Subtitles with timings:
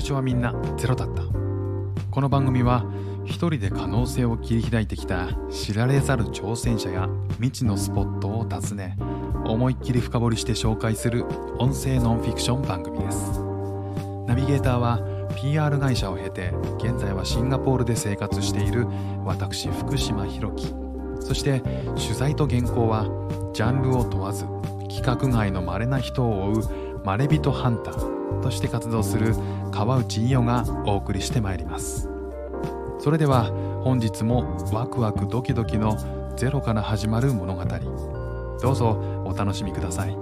[0.00, 1.22] 最初はみんなゼロだった。
[2.10, 2.86] この番組は
[3.26, 8.96] 一人で可能性を切り開いてきた知られざる挑戦者や未知のスポットを訪ね
[9.44, 11.26] 思いっきり深掘りして紹介する
[11.58, 13.42] 音声ノンフィクション番組です。
[14.26, 15.00] ナビゲーターは
[15.36, 18.86] PR 会社を経て現在はシンガポールで生活している
[19.26, 20.74] 私福島博樹。
[21.20, 21.60] そして
[21.96, 23.04] 取材と原稿は
[23.52, 24.46] ジャンルを問わず
[24.84, 28.19] 規格外の稀な人を追うまれびとハンター。
[28.42, 29.34] として活動する
[29.70, 32.08] 川内伊代がお送りしてまいります。
[32.98, 33.44] それでは
[33.82, 35.96] 本日もワクワクドキドキの
[36.36, 37.64] ゼロから始まる物語。
[38.62, 38.90] どうぞ
[39.24, 40.16] お楽しみください。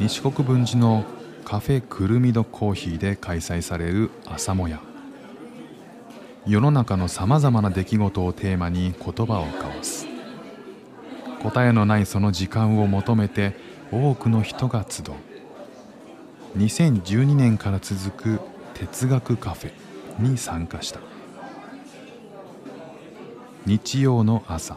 [0.00, 1.04] 西国分寺の
[1.48, 4.82] カフェくるみどコーヒーで開催される朝もや。
[6.46, 10.06] 世の中のさまざまな出来事をテーマに言葉を交わす。
[11.42, 13.54] 答えのないその時間を求めて
[13.90, 15.04] 多くの人が集う。
[16.58, 18.40] 2012年から続く
[18.74, 19.72] 哲学カフェ
[20.22, 21.00] に参加した。
[23.64, 24.76] 日曜の朝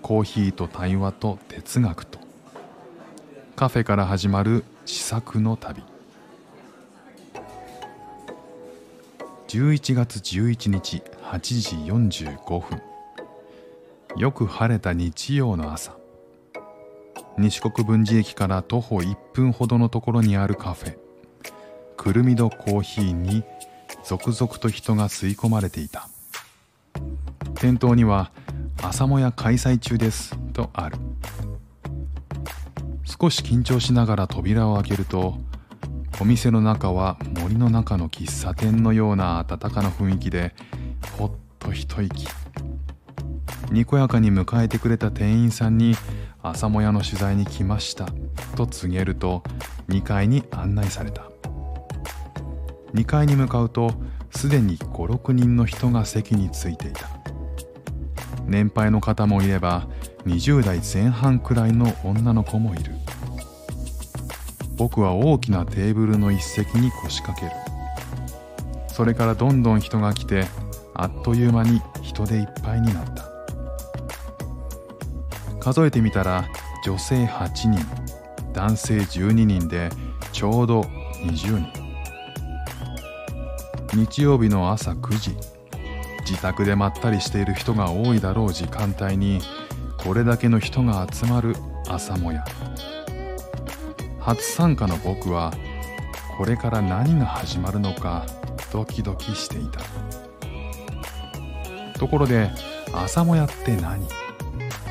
[0.00, 2.20] コーヒーと対話と哲学と。
[3.56, 5.82] カフェから始まる試作の旅。
[9.48, 12.82] 11月11日8時45分。
[14.16, 15.96] よく晴れた日曜の朝。
[17.38, 20.98] 西国分寺駅から徒歩1分ほどのところにあるカフェ。
[21.96, 23.44] くるみどコーヒーに
[24.04, 26.08] 続々と人が吸い込まれていた。
[27.54, 28.32] 店頭には
[28.82, 30.98] 「朝もや開催中です」とある。
[33.22, 35.38] 少し緊張しながら扉を開けると
[36.20, 40.52] お店の中は森の中の喫茶店のような温かな雰囲気で
[41.16, 41.30] ほっ
[41.60, 42.26] と一息。
[43.70, 45.94] にこやかに迎えてくれた店員さんに
[46.42, 48.08] 「朝もやの取材に来ました」
[48.58, 49.44] と告げると
[49.88, 51.22] 2階に案内された。
[52.92, 53.92] 2階に向かうと
[54.32, 57.08] すでに56人の人が席についていた。
[58.48, 59.86] 年配の方もいれば
[60.26, 63.01] 20代前半くらいの女の子もいる。
[64.76, 67.52] 僕は大きなテーブルの一席に腰掛ける。
[68.88, 70.46] それからどんどん人が来て
[70.94, 73.24] あっという間に人でいっぱいになった。
[75.60, 76.44] 数えてみたら
[76.84, 77.78] 女性8人
[78.52, 79.90] 男性12人で
[80.32, 80.82] ちょうど
[81.24, 81.82] 20人。
[83.94, 85.36] 日曜日の朝9時
[86.28, 89.40] 自宅でまったりしている人が多いだろう時間帯に
[90.02, 91.54] これだけの人が集まる
[91.88, 92.44] 朝もや。
[94.22, 95.52] 初参加の僕は
[96.38, 98.24] これから何が始まるのか
[98.72, 99.80] ドキドキしていた。
[101.98, 102.50] ところで
[102.94, 104.06] 朝もやって何？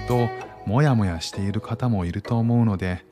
[0.07, 0.27] と
[0.65, 3.05] もやもやしている方もいると思うので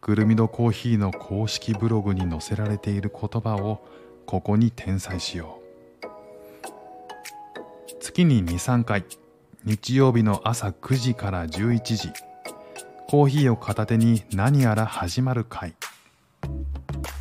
[0.00, 3.84] くるみどコーヒーの公式ブログに載せられている言葉を
[4.26, 5.64] ここに転載しよう。
[8.00, 9.04] 月に23回
[9.64, 12.12] 日曜日の朝9時から11時。
[13.08, 15.74] コーヒーを片手に何やら始まる会。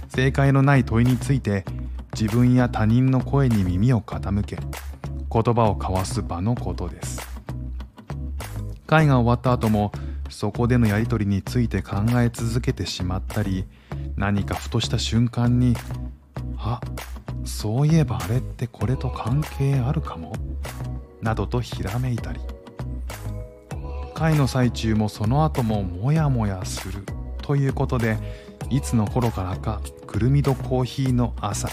[0.08, 1.66] 正解のない問いについて
[2.20, 7.28] 自分や他人の声に耳を傾け言葉を交わす場のことです。
[8.88, 9.92] 会が終わった後も
[10.30, 13.66] そこでのやり取りについて考え続けてしまったり
[14.16, 15.76] 何かふとした瞬間に
[16.58, 16.80] あ
[17.46, 20.34] そういえばあれってこれと関係あるかも
[21.22, 22.40] などとひらめいたり。
[24.24, 27.04] 会の最中もその後もモヤモヤする
[27.42, 28.18] ということで
[28.70, 31.68] いつの頃からかくるみどコーヒーの朝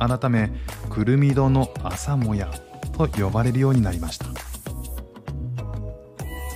[0.00, 0.50] 改め
[0.90, 2.50] くるみどの朝もや
[2.98, 4.26] と呼ばれるようになりました。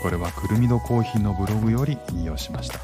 [0.02, 2.80] これはくるみどコーヒーのブログより引用しました。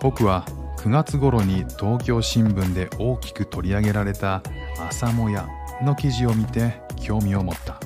[0.00, 0.46] 僕は
[0.78, 4.42] 9月頃に東京新聞で大きく取り上げられた
[4.88, 5.46] 「朝もや」
[5.84, 7.78] の記事を見て興味を持った。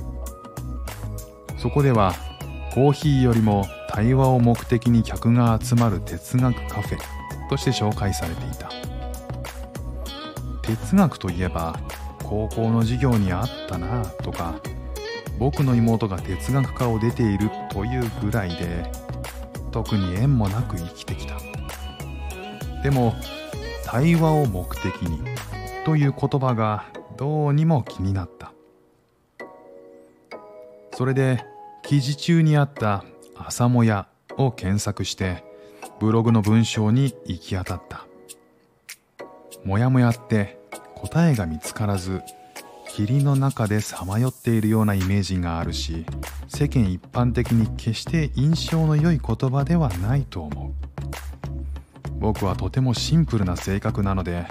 [1.59, 2.15] そこでは
[2.75, 6.99] コーヒーよりも対話を目的に客が集まる哲学カフェ
[7.51, 8.71] として紹介されていた。
[10.63, 11.79] 哲学といえば
[12.23, 14.55] 高校の授業にあったなとか
[15.39, 18.91] 僕の妹が哲学科を出ているというぐらいで
[19.71, 21.37] 特に縁もなく生きてきた。
[22.83, 23.13] でも
[23.85, 25.21] 対話を目的に
[25.85, 26.87] という言葉が
[27.19, 28.55] どうにも気になった。
[30.95, 31.52] それで
[31.93, 33.05] 記事中にあった
[33.37, 34.09] 「朝もや」
[34.39, 35.45] を検索して
[36.01, 38.07] ブログの文章に行き当たった。
[39.63, 40.59] もやもやって
[40.95, 42.23] 答えが見つからず
[42.89, 46.07] 霧の中でさまよっているようなイメージがあるし
[46.49, 50.73] 世間一般的に決して印象の良い言葉ではないと思う
[52.19, 54.47] 僕はとてもシンプルな性格なので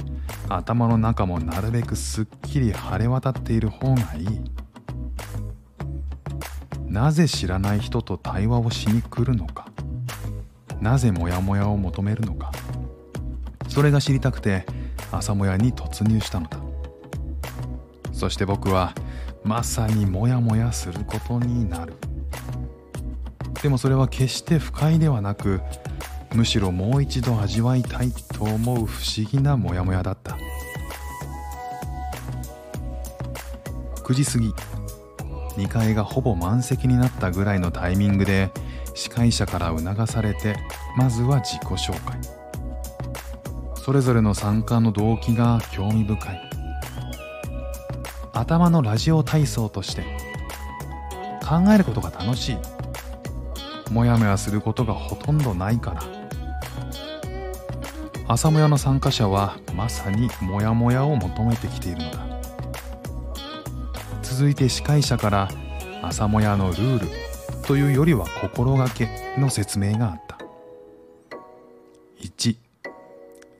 [0.47, 4.41] 頭の中もなるべくすっきり晴れ渡っている方がいい
[6.91, 9.65] なぜ知らない人と対話をしに来るのか？
[10.81, 12.51] なぜモヤモヤを求めるのか？
[13.69, 14.65] それが知りたくて
[15.09, 16.57] 朝もやに突入したのだ。
[18.11, 18.93] そして僕は
[19.45, 21.93] まさにモヤモヤすることになる。
[23.63, 25.61] でもそれは決して不快ではなく
[26.33, 30.37] むしろもう一度味わいたいと思う不思議なモヤモヤだった。
[34.03, 34.53] 9時過ぎ。
[35.57, 38.51] 2階がほぼ満席になったぐらいのタイミングで
[38.93, 40.55] 司会者から促されて
[40.97, 42.19] まずは自己紹介。
[43.75, 46.41] それぞれの参加の動機が興味深い。
[48.33, 50.03] 頭のラジオ体操として
[51.47, 52.57] 考えることが楽しい。
[53.91, 56.03] もやもやすることがほとんどないから
[58.27, 62.30] 朝もやの参加者はまさにモヤモヤを求めてきているのだ。
[64.31, 65.49] 続いて司会者から
[66.01, 67.07] 朝もやのルール
[67.67, 70.37] というよりは心がけの説明があった。
[72.21, 72.55] 1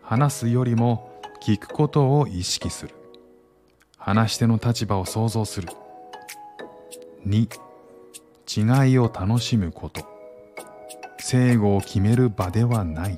[0.01, 2.95] 話すよりも聞くことを意識する。
[3.97, 5.67] 話し手の立場を想像する。
[7.27, 7.49] 2
[8.47, 10.05] 違いを楽しむこと。
[11.19, 13.17] 正誤を決める場ではない。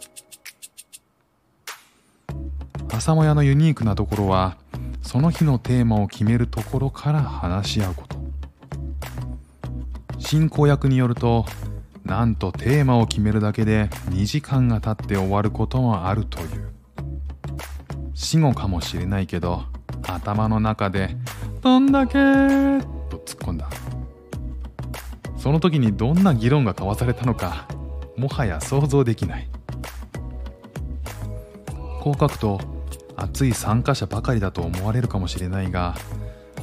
[2.91, 4.57] 朝もやのユニークなところは
[5.13, 8.17] その日のテーマを決めるところから話し合うこと。
[10.17, 11.45] 進行役によると
[12.03, 16.73] なんとテーマを決めるだけで2時間が経って終わることもあるという。
[18.15, 19.65] 死後かもしれないけど
[20.07, 21.15] 頭の中で
[21.61, 22.13] 「どんだけ!」
[23.11, 23.69] と突っ込んだ。
[25.37, 27.67] その時にどんな議論が交わされたのか
[28.17, 29.47] もはや想像できない。
[32.01, 32.59] こう書くと
[33.15, 35.95] 熱い参加者ばかりだと思われるかもしれないが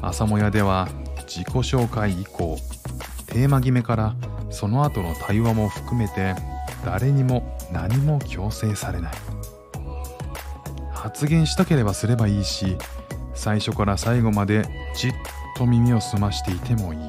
[0.02, 0.88] 朝もやでは
[1.26, 2.58] 自己紹介以降
[3.26, 4.14] テーマ決めから
[4.50, 6.34] その後の対話も含めて
[6.84, 9.12] 誰にも何も強制されない。
[10.92, 12.76] 発言したければすればいいし
[13.34, 15.12] 最初から最後までじっ
[15.56, 17.00] と耳を澄ましていてもいい。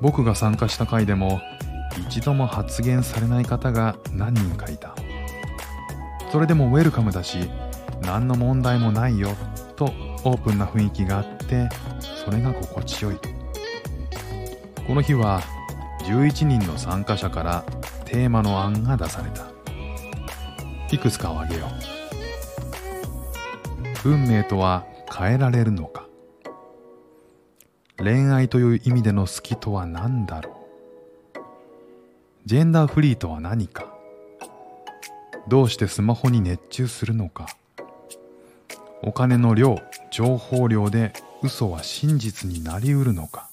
[0.00, 1.40] 僕が参加した回でも
[2.08, 4.94] 一度も発言されない方が何人かいた。
[6.34, 7.48] それでもウェルカムだし
[8.02, 9.36] 何の問題もないよ
[9.76, 9.84] と
[10.24, 11.68] オープンな雰囲気があって
[12.24, 13.18] それが心地よい。
[14.84, 15.40] この日は
[16.00, 17.64] 11人の参加者から
[18.04, 19.46] テーマの案が出された。
[20.90, 21.68] いくつかを挙げよ
[24.04, 24.08] う。
[24.08, 24.84] 運命とは
[25.16, 26.08] 変えられるのか。
[27.96, 30.54] 恋愛という意味での好きとは何だろう。
[32.44, 33.93] ジェンダーフリーとは何か。
[35.46, 37.46] どうしてスマホに熱中するのか。
[39.02, 39.78] お金の量
[40.10, 41.12] 情報量で
[41.42, 43.50] 嘘は真実になりうるのか。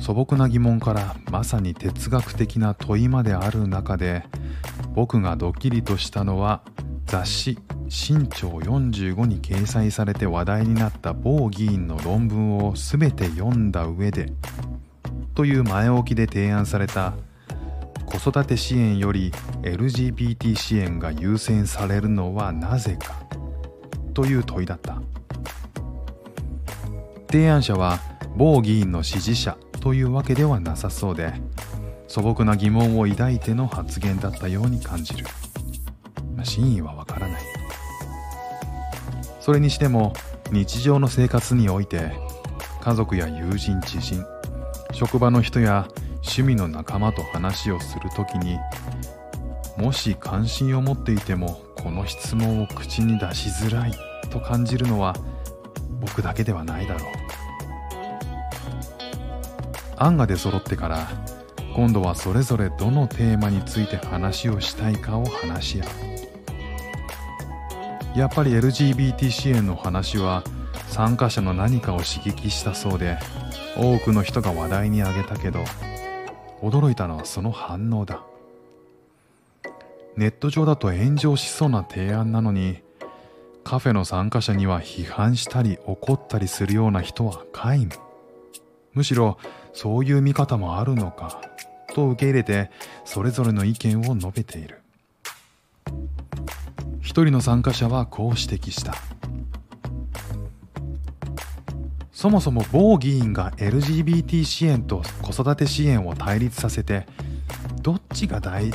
[0.00, 4.24] 素朴な疑問からまさに哲学的な問いまである中で
[4.94, 6.60] 僕がドッキリとしたのは
[7.06, 7.58] 雑誌
[7.88, 14.32] 「新潮45」に掲載されて話題になった某議員の論文を全て読んだ上で
[15.34, 17.14] という前置きで提案された
[18.06, 19.32] 「子育て支援より
[19.62, 23.24] LGBT 支援が優先されるのはなぜか。
[24.14, 25.00] という問いだった。
[27.30, 27.98] 提案者は
[28.36, 31.34] 某議員の支持者というわけではなさそうで
[32.06, 35.26] 素朴な疑問を抱いての発言だったように感じる、
[36.44, 37.42] 真意はわからない。
[39.40, 40.12] それにしても
[40.52, 42.12] 日常の生活において
[42.80, 44.24] 家族や友人知人
[44.92, 45.88] 職場の人や
[46.24, 48.58] 趣味の仲間と話をするときに
[49.76, 53.92] もし関心を持っていてもこの質問を口に出しづらい
[54.30, 55.14] と感じるのは
[56.00, 57.12] 僕だけではないだろう。
[59.96, 61.08] 案が出揃ってから
[61.74, 65.84] 今度はそれぞれどのテーマについて話をしたいかを話し合
[68.14, 68.18] う。
[68.18, 70.44] やっぱり LGBT 支援の話は
[70.88, 73.18] 参加者の何かを刺激したそうで
[73.76, 75.64] 多くの人が話題に挙げたけど
[76.64, 78.24] 驚いたのはその反応だ。
[80.16, 82.78] ネット上だと炎上しそうな提案なのに
[83.64, 87.90] カフェの参加者には批判したり怒ったりするような人は皆無。
[88.94, 89.38] むしろ
[89.72, 91.40] そういう見方もあるのか
[91.94, 92.70] と受け入れて
[93.04, 94.80] それぞれの意見を述べている。
[97.00, 98.94] 一人の参加者はこう指摘した。
[102.24, 107.06] そもそも某議員が LGBT 支援と子育て支援を対立させて
[107.82, 108.70] どっちが大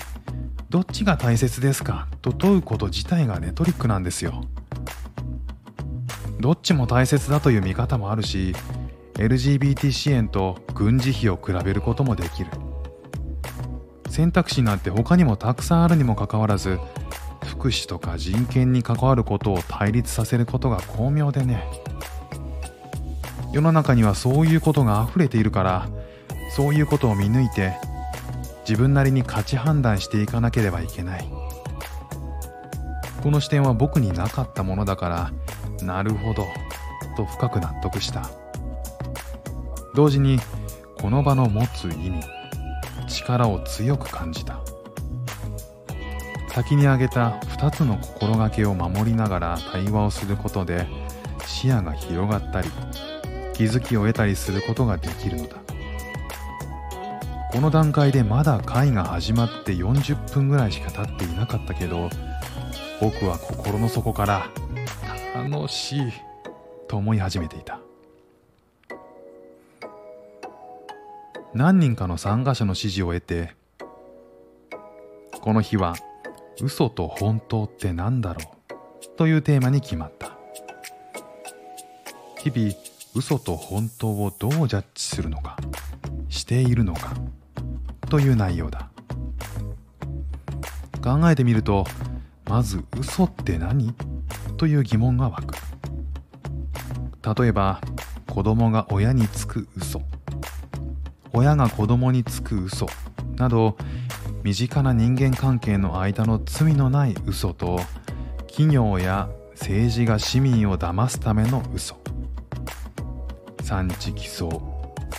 [0.70, 2.08] どっちが大切ですか？
[2.22, 4.44] と問うこと自体がレトリックなんですよ。
[6.40, 8.54] どっちも大切だという見方もあるし
[9.16, 12.52] LGBT 支援と軍事費を比べることもできる。
[14.10, 16.78] 選択肢なんて他にもたくさんあるにもかかわらず
[17.44, 21.64] 福祉とか人権に関わることを対立させることが巧妙でね。
[23.52, 25.90] 世の中にはそういうことが溢れているから
[26.56, 27.74] そういうことを見抜いて
[28.68, 31.28] 自分なりに価値判断していかなければいけない。
[33.24, 35.10] この視点は僕になかったものだか
[35.80, 36.46] らなるほど
[37.18, 38.30] と深く納得した。
[39.96, 40.40] 同時に
[41.02, 42.22] この場の持つ意味
[43.08, 44.60] 力を強く感じた。
[46.52, 50.88] 先に挙げた2つの心がけを守りながら対話をすることで
[51.46, 52.70] 視野が広がったり
[53.60, 55.58] 気づきを得たりすることができるのだ。
[57.52, 62.10] この段階でまだ会が始まって40分ぐらいしか経っていなかったけど
[63.02, 64.50] 僕は心の底から
[65.36, 66.14] 楽しい
[66.88, 67.82] と思い始めていた。
[71.54, 73.56] 何人かの参加者の指示を得て
[75.42, 75.96] この日は
[76.62, 80.38] 嘘と本当って何だろうというテーマに決まった。
[82.38, 85.58] 日々嘘と本当をどうジャッジするのか
[86.30, 87.14] しているのか
[88.10, 88.90] という内容だ。
[91.02, 91.86] 考えてみると
[92.46, 93.94] まず嘘って何？
[94.58, 95.56] という疑問が湧く。
[97.42, 97.82] 例えば
[98.28, 100.02] 子供が親につく嘘。
[101.34, 102.88] 親が子供につく嘘。
[103.36, 103.78] など
[104.44, 107.80] 身近な人間関係の間の罪のない嘘と
[108.48, 111.98] 企業や政治が市民を騙すための嘘。
[113.70, 114.50] 産地偽装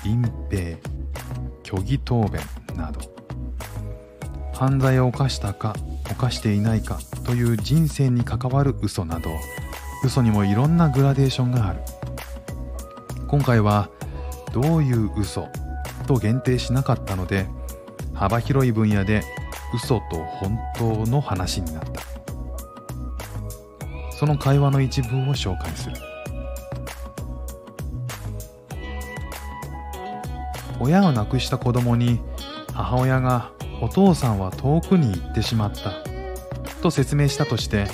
[0.04, 0.76] 隠蔽
[1.62, 2.42] 虚偽答弁
[2.74, 3.00] など。
[4.52, 5.76] 犯罪を犯したか
[6.10, 9.30] 犯していないかという人生に関わる嘘など
[10.04, 11.80] 嘘にもいろんなグラデーションがある。
[13.28, 13.88] 今回は
[14.52, 15.46] どういう嘘
[16.08, 17.46] と限定しなかったので
[18.14, 19.22] 幅広い分野で
[19.72, 22.02] 嘘と本当の話になった。
[24.10, 26.09] その会話の一部を紹介する。
[30.80, 32.20] 親を亡くした子供に
[32.72, 35.92] 母親がお父さんは遠くに行ってしまった
[36.82, 37.86] と説明したとして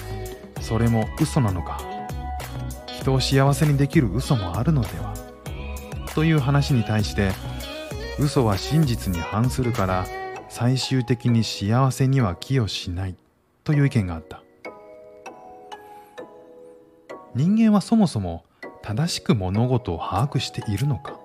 [0.60, 1.80] それも嘘なのか。
[2.86, 5.14] 人を幸せにできる嘘もあるのでは。
[6.14, 7.30] という話に対して
[8.18, 10.06] 嘘は真実に反するから
[10.48, 13.16] 最終的に幸せには寄与しない。
[13.62, 14.42] という意見があった。
[17.34, 18.44] 人間はそもそも
[18.82, 21.15] 正しく物事を把握しているのか。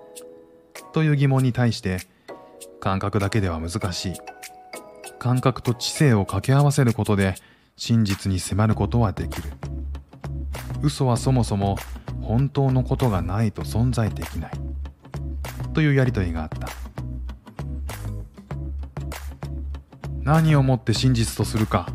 [0.92, 1.98] という疑問に対して
[2.80, 4.12] 感覚だけでは難しい。
[5.18, 7.36] 感覚と知性を掛け合わせることで
[7.76, 9.50] 真実に迫ることはできる。
[10.82, 11.76] 嘘はそもそも
[12.20, 14.52] 本当のことがないと存在できない。
[15.74, 16.68] というやりとりがあった。
[20.22, 21.88] 何をもって真実とするか。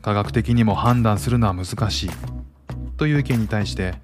[0.00, 2.10] 科学的にも判断するのは難しい。
[2.96, 3.94] という意見に対して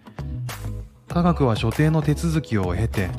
[1.08, 3.10] 科学は所定の手続きを経て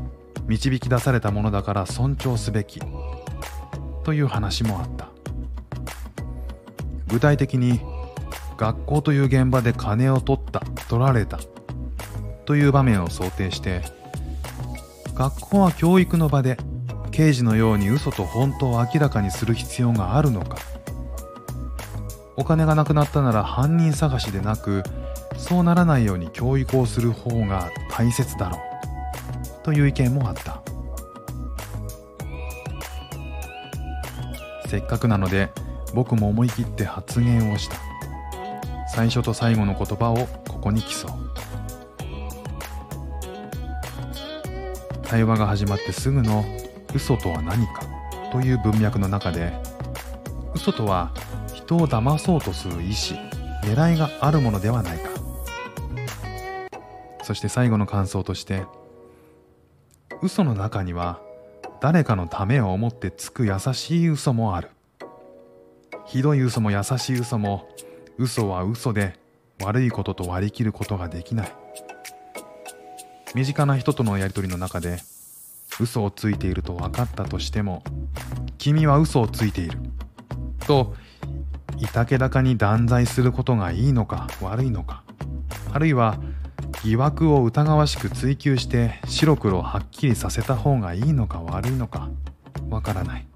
[0.48, 2.82] 導き出されたものだから尊重すべき。
[4.04, 5.08] という話もあった。
[7.08, 7.80] 具体的に
[8.58, 11.40] 学校という現場で金を取った取られた
[12.46, 13.82] という場面を想定して
[15.14, 16.58] 学校は教育の場で
[17.12, 20.58] 刑事のように嘘と本当を明らかにする必要があるのか。
[22.36, 24.82] お金がなくなったなら犯人探しでなく
[25.38, 28.73] そうならないように教育をする方が大切だろう。
[29.64, 30.62] という意見もあった。
[34.68, 35.50] せっかくなので
[35.94, 37.78] 僕も思い切って発言をした。
[38.88, 41.12] 最初と最後の言葉をここに競う。
[45.04, 46.44] 対話が始まってすぐの
[46.96, 47.84] 嘘とは何か
[48.32, 49.54] という文脈の中で
[50.56, 51.12] 嘘とは
[51.54, 52.94] 人を騙そうとする意思
[53.64, 55.10] 狙いがあるものではないか。
[57.22, 58.64] そして最後の感想として
[60.24, 61.20] 嘘の中には
[61.82, 64.70] 誰かのためを思ってつく優しい嘘もある。
[66.06, 67.68] ひどい嘘も優しい嘘も
[68.18, 69.20] 嘘は嘘で
[69.62, 71.52] 悪いことと割り切ることができない。
[73.36, 75.00] 身近な人とのやりとりの中で
[75.82, 77.84] 嘘をついていると分かったとしても
[78.58, 79.78] 君は嘘をついている。
[80.66, 80.96] と
[81.80, 85.04] いたけだかに断罪することがいいのか悪いのか
[85.74, 86.18] あるいは
[86.84, 92.10] 疑惑を疑わしく追求して白黒はっきりさせた方がいいのか悪いのか
[92.70, 93.28] わからない。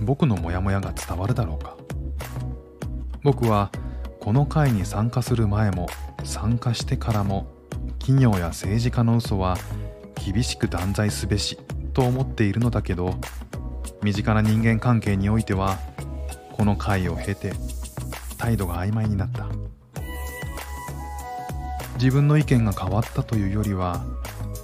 [0.00, 1.76] 僕のモヤモヤが伝わるだろうか。
[3.22, 3.70] 僕は
[4.20, 5.88] この会に参加する前も
[6.24, 7.46] 参加してからも
[7.98, 9.58] 企業や政治家の嘘は
[10.14, 11.58] 厳しく断罪すべし
[11.92, 13.14] と思っているのだけど
[14.02, 15.78] 身近な人間関係においては
[16.52, 17.52] この会を経て
[18.38, 19.46] 態度が曖昧になった。
[21.98, 24.04] 自分の意見が変わったというよりは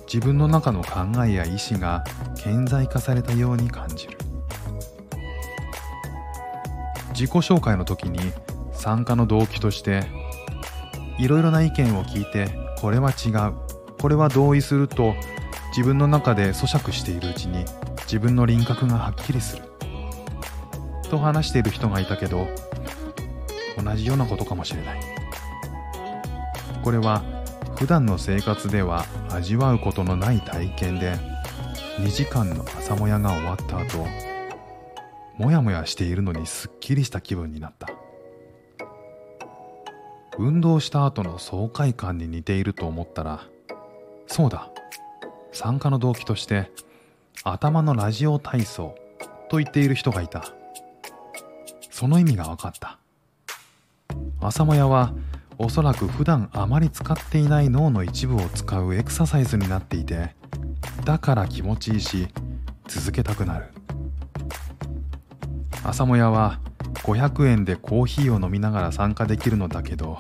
[0.06, 2.04] 自分の中の考えや意思が
[2.36, 4.16] 顕在化されたように感じる。
[7.10, 8.18] 自己紹介の時に
[8.72, 10.04] 参加の動機として
[11.18, 12.48] いろいろな意見を聞いて
[12.80, 13.54] これは違う
[14.00, 15.14] これは同意すると
[15.70, 17.64] 自分の中で咀嚼しているうちに
[18.02, 19.64] 自分の輪郭がはっきりする。
[21.10, 22.46] と話している人がいたけど
[23.82, 25.13] 同じようなことかもしれない。
[26.84, 27.22] これは
[27.76, 31.14] 普段の生活では味わうことのない体験で
[31.96, 34.06] 2時間の朝もやが終わった後
[35.38, 37.88] もやもやしているのにすっきりした気分になった。
[40.36, 43.44] 運動した後の爽快感に似ていると思ったら
[44.26, 44.70] そうだ
[45.52, 46.70] 参加の動機として
[47.44, 48.94] 頭のラジオ体操
[49.48, 50.44] と言っている人がいた。
[51.90, 52.98] その意味が分かった。
[54.40, 55.14] 朝もやは
[55.58, 60.34] おそらく普段あまり使っていない脳の一部を使うエクササイズになっていて
[61.04, 62.28] だから気持ちいいし
[62.86, 63.66] 続けたくなる。
[65.82, 66.60] 朝もやは
[67.04, 70.18] 500円でコーヒーを飲みながら参加できるのだけど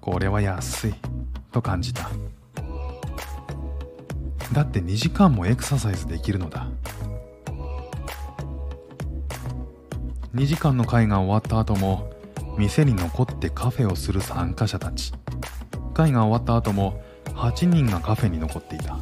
[0.00, 0.94] これは安い
[1.50, 2.10] と感じた。
[4.52, 6.68] だって2時間もエクササイズできるのだ。
[10.34, 12.11] 2時間の会が終わった後も
[12.58, 15.12] 店に残ってカフェをする参加者たち。
[15.92, 17.02] 会が終わった後も
[17.34, 18.96] 8人がカフェに残っていた。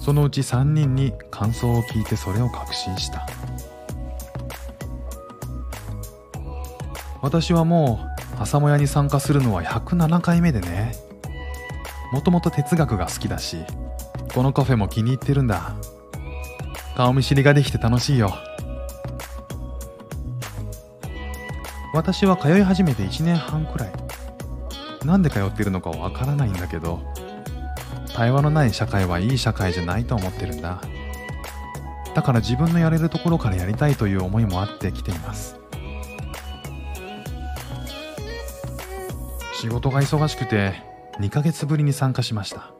[0.00, 3.26] そのうち3人に感想を聞いてそれを確信した。
[7.22, 8.00] 私はも
[8.38, 10.94] う朝もやに参加するのは107回目でね。
[12.12, 13.58] もともと哲学が好きだし
[14.34, 15.74] このカフェも気に入ってるんだ。
[16.96, 18.34] 顔見知りができて楽しいよ。
[22.00, 23.92] 私は通い始めて1年半くらい。
[25.04, 27.02] なんで通ってるのかわからないんだけど
[28.14, 30.80] 対話のない社会はいい社会じゃないと思ってるんだ。
[32.14, 35.60] だから自分のやれるところからやりたいという思いもあって来ています。
[39.60, 40.82] 仕事が忙しくて
[41.18, 42.72] 2ヶ月ぶりに参加しました。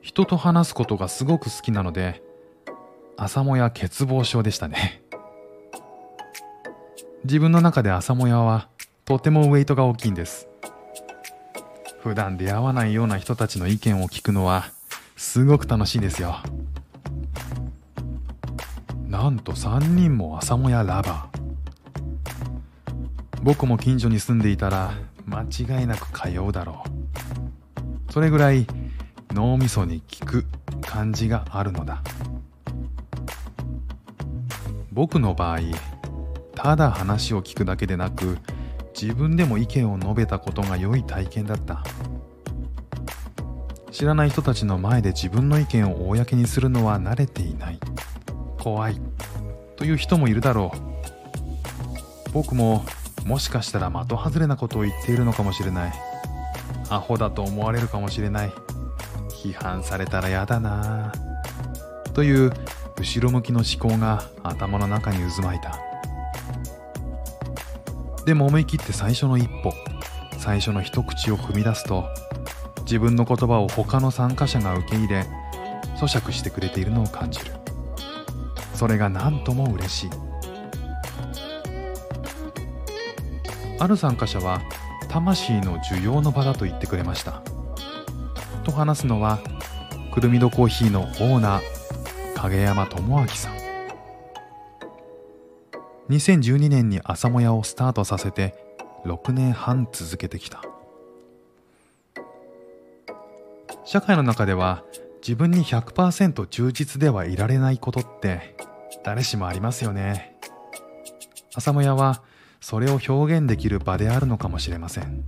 [0.00, 2.22] 人と話すことがすごく好きなので
[3.16, 5.02] 朝もや欠乏症でしたね。
[7.26, 8.68] 自分の中で朝もやは
[9.04, 10.46] とてもウェイトが大きいんです。
[12.00, 14.66] 普段出会わないような人たちの意見を聞くのは
[15.16, 16.36] すごく楽しいですよ。
[19.08, 21.40] なんと3人も朝もやラバー。
[23.42, 24.92] 僕も近所に住んでいたら
[25.26, 26.84] 間違いなく通うだろ
[28.08, 28.12] う。
[28.12, 28.68] それぐらい
[29.32, 30.44] 脳みそに効く
[30.80, 32.04] 感じがあるのだ。
[34.92, 35.58] 僕の場合
[36.56, 38.38] ただ話を聞くだけでなく
[39.00, 41.84] 自分でも意見を述べたことが良い体験だった。
[43.92, 47.78] 知らない人たちの前で自分の意見を公にするのは慣れていない。
[48.58, 49.00] 怖い。
[49.76, 52.32] という人もいるだろう。
[52.32, 52.84] 僕も
[53.24, 55.92] もしかしたら的外れなことを言っているのかもしれない。
[56.88, 58.52] アホだと思われるかもしれない。
[59.28, 61.12] 批判されたら嫌だな。
[62.14, 62.52] という
[62.98, 65.85] 後ろ向きの思考が頭の中に渦巻いた。
[68.26, 69.72] でも思い切って最初の一歩。
[70.36, 72.04] 最初の一口を踏み出すと
[72.80, 75.26] 自分の言葉を他の参加者が受け入れ
[75.96, 77.52] 咀嚼してくれているのを感じる。
[78.74, 80.10] それが何とも嬉しい。
[83.78, 84.60] ある参加者は
[85.08, 87.42] 魂の需要の場だと言ってくれました。
[88.64, 89.38] と話すのは
[90.12, 91.62] くるみどコーヒーのオーナー
[92.34, 93.55] 影山智明さん。
[96.08, 98.54] 2012年に朝もやをスタートさせて
[99.04, 100.62] 6年半続けてきた。
[103.84, 104.84] 社会の中では
[105.20, 108.56] 自分に100%忠実ではいられないことって
[109.04, 110.36] 誰しもありますよね。
[111.54, 112.22] 朝もやは
[112.60, 115.24] それを表現できる場であるのかもしれません。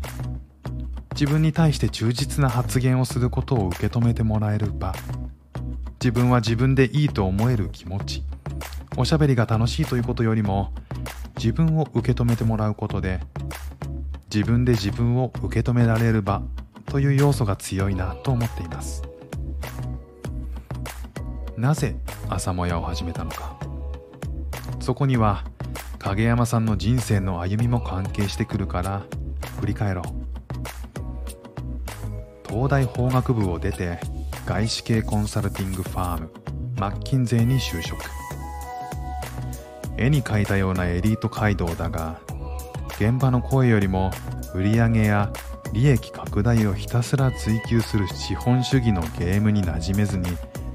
[1.12, 4.94] 自分に対して忠実な発言をすることを受け止めてもらえる場。
[6.00, 8.22] 自分は自分でいいと思える気持ち。
[8.98, 10.72] おしゃべりが楽しいということよりも
[11.36, 13.20] 自分を受け止めてもらうことで
[14.34, 16.42] 自分で自分を受け止められる場
[16.86, 19.04] という要素が強いなと思っています。
[21.56, 21.94] なぜ
[22.28, 23.56] 朝もやを始めたのか。
[24.80, 25.44] そこには
[26.00, 29.04] 影山さんの人生の歩みも関係してくるから
[29.60, 30.04] 振り返ろう。
[32.48, 34.00] 東大法学部を出て
[34.44, 36.30] 外資系コンサルティングファーム
[36.80, 38.27] マッキンゼーに就職。
[39.98, 42.20] 絵に描いたようなエリート街道だが
[42.98, 44.10] 現場の声よりも
[44.54, 45.32] 売り上げや
[45.72, 50.26] 利益拡大をひたすら追求する資本主義のゲームに馴染めずに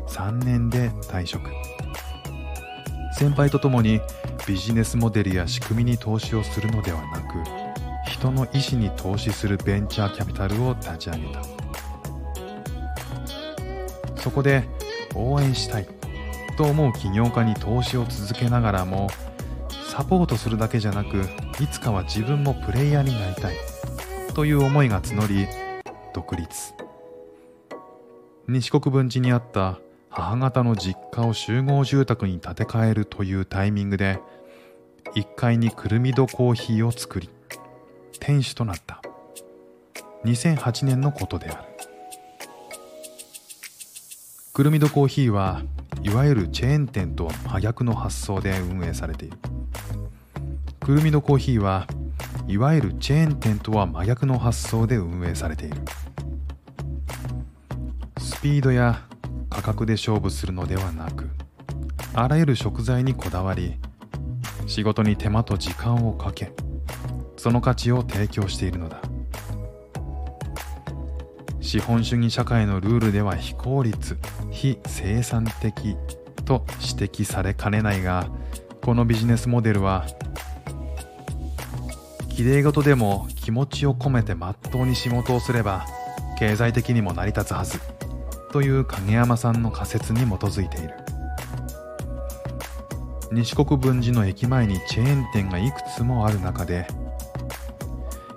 [0.07, 1.49] 3年で退職。
[3.13, 4.01] 先輩と共に
[4.47, 11.41] ビジネスモデルや仕組みに投資をするのではなく人の意思に投資するベンチャーキャピタルを立ち上げた。
[14.17, 14.63] そこで
[15.15, 16.02] 応援したい。
[16.55, 19.09] と思う起業家に投資を続けながらも
[19.89, 21.21] サポートするだけじゃなく
[21.59, 23.55] いつかは自分もプレイヤーになりたい
[24.33, 25.47] という思いが募り
[26.13, 26.73] 独立。
[28.47, 34.19] 西国分寺にあった母方の実家を集合住宅に建て替えるというタイミングで
[35.15, 37.29] 1階にくるみ戸コーヒーを作り
[38.19, 39.01] 店主となった。
[40.25, 41.72] 2008年のことである。
[44.55, 45.63] くるみ戸コーヒーは
[46.03, 49.37] いわゆるチェーン店とは真逆の発想で運営されている。
[50.79, 51.87] くるみ戸コーヒーは
[52.47, 55.77] いわゆるチェーン店とは真逆の発想で運営されている。
[58.19, 59.01] スピードや
[59.49, 61.31] 価格で勝負するのではなく
[62.13, 63.79] あらゆる食材にこだわり
[64.67, 66.51] 仕事に手間と時間をかけ
[67.37, 69.01] その価値を提供しているのだ。
[71.63, 74.17] 資本主義社会のルールでは非効率
[74.51, 75.95] 非生産的
[76.45, 76.65] と
[76.97, 78.27] 指摘されかねないが
[78.81, 80.05] このビジネスモデルは
[82.29, 85.87] きれい事でも気持ちを込めてまっとうに仕事をすれば
[86.37, 87.79] 経済的にも成り立つはず
[88.51, 90.93] という影山さんの仮説に基づいている。
[93.31, 96.85] 西国分寺の駅前にチェーン店がいくつもある中で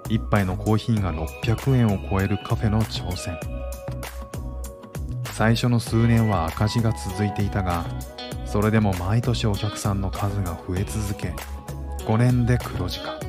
[0.08, 3.38] 一杯のコーヒーが600円を超えるカフェの挑戦。
[5.32, 7.84] 最初の数年は赤字が続いていたが
[8.46, 11.34] それでも毎年お客さんの数が増え続け
[12.06, 13.20] 5年で黒字化。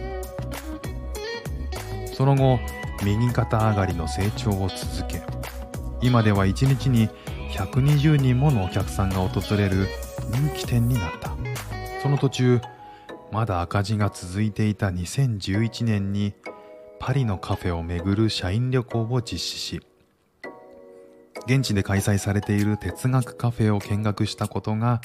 [2.14, 2.60] その後
[3.04, 5.22] 右肩上がりの成長を続け
[6.02, 7.10] 今では1日に
[7.52, 9.88] 120人ものお客さんが訪れる
[10.32, 11.32] 人気店になった。
[12.02, 12.62] その途中
[13.34, 16.34] まだ赤字が続いていた2011年に
[17.00, 19.82] パリのカフェを巡る社員旅行を実施し
[21.46, 25.02] 現地で開催されている哲学カフェを見学したことが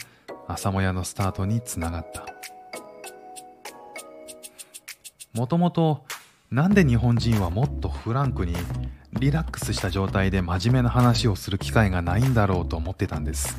[0.48, 2.26] 朝もやのスタートにつながった。
[5.34, 6.04] もともと
[6.50, 8.54] なんで日本人はもっとフランクに
[9.14, 13.56] リラックスした状態で真面目な話をする機会がないんだろうと思ってたんです。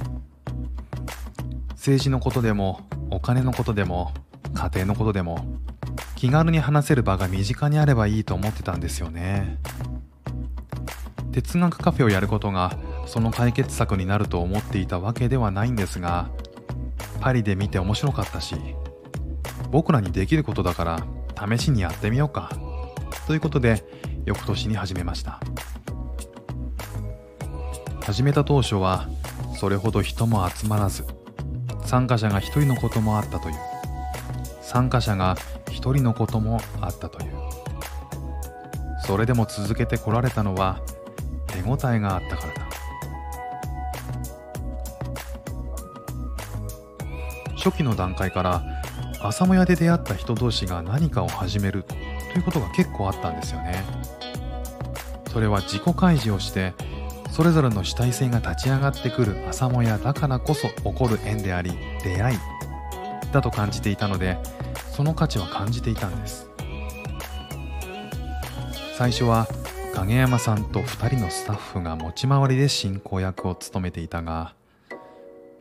[1.69, 4.13] 政治のことでもお金のことでも
[4.54, 5.46] 家庭のことでも
[6.24, 9.60] 気軽に話せる場が身近にあればいいと思ってたんですよね。
[11.34, 16.30] 哲学カフェをやることがその解決策になると思っていたわけではないんですが
[17.20, 18.56] パリで見て面白かったし
[19.70, 22.58] 僕らにできることだから試しにやってみようか
[23.28, 23.84] ということで
[24.24, 25.42] 翌年に始めました。
[28.06, 29.10] 始めた当初は
[29.58, 31.04] それほど人も集まらず
[31.84, 33.73] 参加者が1人のこともあったという。
[34.63, 35.36] 参加者が
[35.67, 37.34] 1人のこともあったという。
[39.06, 40.80] それでも続けてこられたのは
[41.47, 42.62] 手応えがあったからだ。
[47.56, 48.63] 初期の段階から
[49.21, 51.95] 朝もやで出会った人同士が何かを始めると
[52.38, 53.84] いうことが結構あったんですよね。
[55.32, 56.73] それは自己開示をして
[57.32, 61.71] それぞれの主体性が立ち上がってくる朝もやだからこそ起こる縁であり
[62.04, 62.38] 出会い
[63.34, 64.38] だと感じていたので
[64.96, 66.50] その価値は感じていたんです。
[68.96, 69.48] 最初は
[69.96, 74.54] 影山さんと2人のスタッフが持ち回りで進行役を務めていたが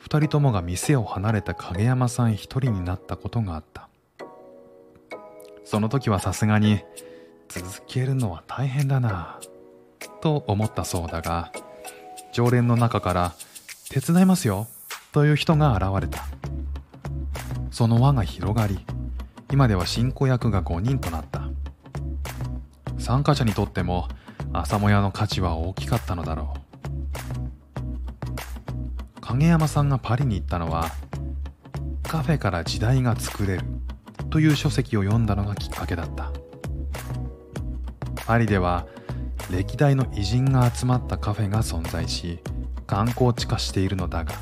[0.04, 3.88] 2人ともが店を離れた影山さん1人になったことがあった。
[5.64, 6.80] その時はさすがに
[7.48, 9.40] 続けるのは大変だな
[10.20, 11.52] と思ったそうだが
[12.32, 13.32] 常連の中から
[13.90, 14.68] 手伝いますよ
[15.12, 16.41] という人が現れた。
[17.72, 18.84] その輪が広がり
[19.50, 21.42] 今では進行役が5人となった。
[22.98, 24.06] 参加者にとっても
[24.52, 26.60] 朝もやの価値は大きかったのだろう。
[29.20, 30.90] 影山さんがパリに行ったのは
[32.02, 33.64] カフェから時代が作れる
[34.30, 36.30] という書籍を読んだのがきっかけだった。
[38.26, 38.86] パリでは
[39.50, 42.38] 歴代の偉人が集まったカフェが存在し
[42.86, 44.32] 観光地化しているのだが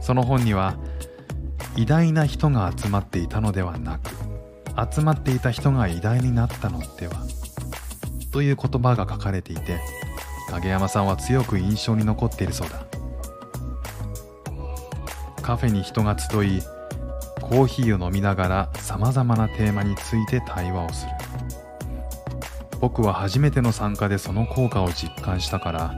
[0.00, 0.76] その本には
[1.78, 4.10] 偉大な人が集まっていたのではなく
[4.92, 7.24] 集まっていた人が偉大になったのでは
[8.32, 9.78] という言葉が書かれていて
[10.50, 12.84] 影山さんは強く印象に残っているそうだ。
[15.40, 16.62] カフェに人が集い
[17.40, 21.12] コーヒーを飲みながらさまざまなテーマについて対話をする。
[22.80, 25.94] 僕は初めての参加でその効果を実感したから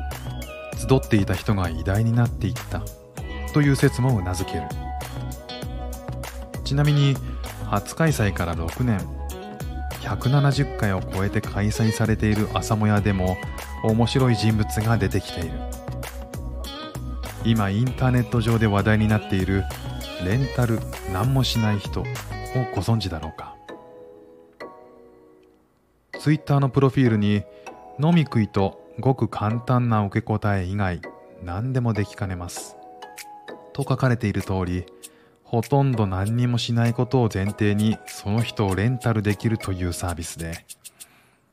[0.77, 2.83] 集っていた人が偉大になっていった
[3.55, 4.90] という説もうなずける。
[6.71, 7.17] ちなみに
[7.67, 9.01] 初開催から6年。
[10.03, 13.37] 170回を超えて開催されている朝もやでも
[13.83, 15.51] 面白い人物が出てきている。
[17.45, 19.65] 今インターネット上で話題になっている
[20.25, 20.79] レンタル
[21.13, 22.05] 何もしない人を
[22.73, 23.57] ご存知だろうか。
[26.21, 27.43] ツイッターのプロフィールに
[27.99, 31.01] 飲み食いとごく簡単な受け答え以外
[31.43, 32.77] 何でもできかねます。
[33.73, 34.87] と書かれている通り
[35.51, 40.65] ほとんど何にもしないことを前提にその人をレンタルできるというサービスで。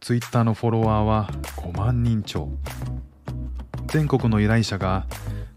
[0.02, 2.48] Twitter のフォロワーは5万人超。
[3.88, 5.08] 全国の依頼者が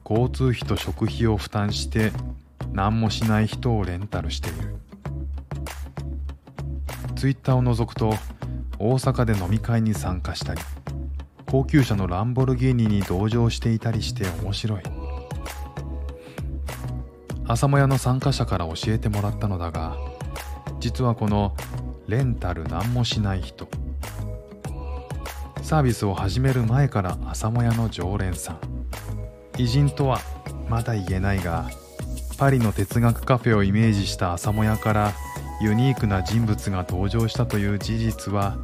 [0.09, 2.13] 交通費と食費を負担して
[2.73, 4.77] 何もしない人をレンタルしている。
[7.17, 8.15] Twitter を除くと
[8.79, 10.63] 大阪で飲み会に参加したり
[11.45, 15.00] 高級車のランボルギーニに同乗していたりして面白い。
[17.51, 19.97] 朝もやの参加者から教えてもらったのだが
[20.79, 21.57] 実はこの
[22.07, 23.67] レンタル何もしない人。
[25.61, 28.59] サービスを始める前から朝もやの常連さん。
[29.59, 30.21] 偉人とは
[30.69, 31.69] まだ言えないが
[32.39, 35.13] パリの哲学カフェをイメージした朝もやから
[35.61, 38.59] ユニークな人物が登場したという事実は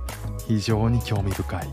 [0.46, 1.68] 非常に興味深い。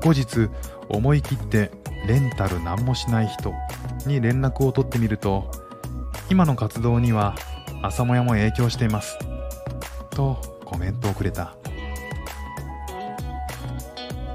[0.00, 0.48] 後日
[0.88, 1.70] 思い切って
[2.06, 3.52] レンタル何もしない人。
[4.08, 5.50] に連絡を取ってみると
[6.30, 7.34] 今の活動には
[7.82, 9.18] 朝もやも影響しています。
[10.10, 11.54] とコメントをくれた。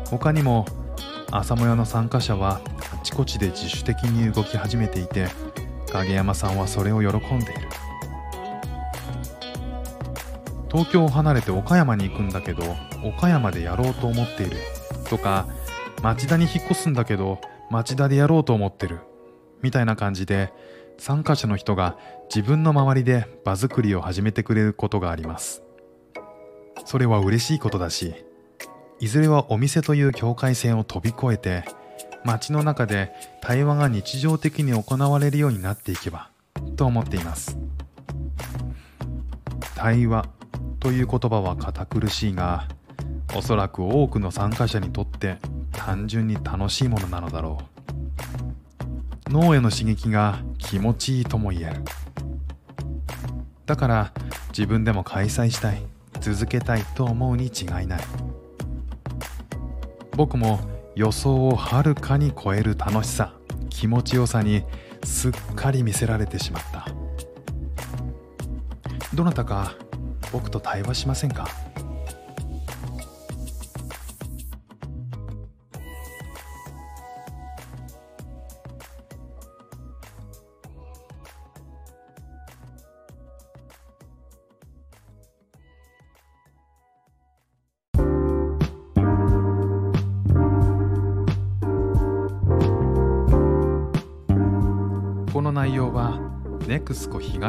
[0.10, 0.66] 他にも
[1.32, 2.62] 朝もやの参加者は
[2.94, 5.28] あちこちで自主的に動き始めていて
[5.92, 7.70] 影山さんはそれを喜んでいる。
[10.70, 12.64] 東京を離れて岡山に行くんだけど
[13.04, 14.58] 岡山でやろうと思っている。
[15.10, 15.48] とか
[16.02, 19.00] 町田に引っ越すんだけど町田でやろうと思ってる。
[19.62, 20.54] みたいな感じで
[20.98, 21.98] 参加者の人が
[22.34, 25.64] 自分の周りで場作りを始めてくれることがあります。
[26.86, 28.14] それは嬉しいことだし
[29.00, 31.66] いずれはお店という境界線を飛び越えて
[32.24, 36.30] 街の中で対話が日常的に行われるようになっていけば
[36.76, 37.58] と思っています。
[39.76, 40.26] 対話
[40.80, 42.68] という言葉は堅苦しいが
[43.36, 45.38] おそらく多くの参加者にとって
[45.72, 47.78] 単純に楽しいものなのだろう。
[49.30, 51.82] 脳への刺激が気持ちいいとも言える。
[53.66, 54.14] だから
[54.50, 55.82] 自分でも開催したい
[56.22, 58.02] 続けたいと思うに違いない。
[60.16, 60.60] 僕も
[60.96, 63.34] 予想をはるかに超える楽しさ
[63.70, 64.64] 気持ちよさに
[65.04, 66.88] すっかり見せられてしまった。
[69.14, 69.76] どなたか
[70.32, 71.48] 僕と対話しませんか？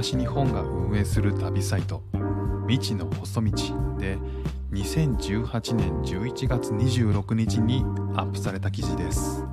[0.01, 2.05] 東日本が運営する旅サイト
[2.69, 3.51] 未知の細道
[3.99, 4.17] で
[4.71, 7.83] 2018年11月26日に
[8.15, 9.45] アップされた記事です。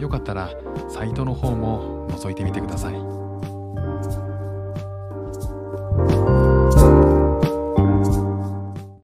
[0.00, 0.50] よかったら
[0.88, 3.21] サイトの方も覗いてみてください。